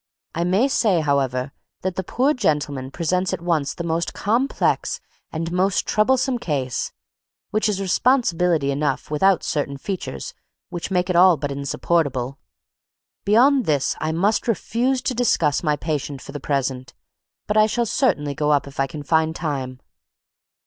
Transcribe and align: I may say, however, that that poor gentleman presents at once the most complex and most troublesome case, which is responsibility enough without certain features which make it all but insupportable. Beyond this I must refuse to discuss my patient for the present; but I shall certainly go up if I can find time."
I 0.33 0.43
may 0.45 0.67
say, 0.67 1.01
however, 1.01 1.51
that 1.83 1.95
that 1.95 2.07
poor 2.07 2.33
gentleman 2.33 2.89
presents 2.89 3.33
at 3.33 3.41
once 3.43 3.75
the 3.75 3.83
most 3.83 4.15
complex 4.15 4.99
and 5.31 5.51
most 5.51 5.85
troublesome 5.85 6.39
case, 6.39 6.91
which 7.51 7.69
is 7.69 7.79
responsibility 7.79 8.71
enough 8.71 9.11
without 9.11 9.43
certain 9.43 9.77
features 9.77 10.33
which 10.69 10.89
make 10.89 11.11
it 11.11 11.15
all 11.15 11.37
but 11.37 11.51
insupportable. 11.51 12.39
Beyond 13.25 13.67
this 13.67 13.95
I 13.99 14.11
must 14.11 14.47
refuse 14.47 15.03
to 15.03 15.13
discuss 15.13 15.61
my 15.61 15.75
patient 15.75 16.19
for 16.23 16.31
the 16.31 16.39
present; 16.39 16.95
but 17.45 17.55
I 17.55 17.67
shall 17.67 17.85
certainly 17.85 18.33
go 18.33 18.49
up 18.49 18.65
if 18.65 18.79
I 18.79 18.87
can 18.87 19.03
find 19.03 19.35
time." 19.35 19.81